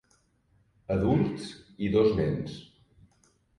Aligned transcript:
Adults 0.95 1.45
i 1.89 1.93
dos 1.99 2.11
nens. 2.23 2.59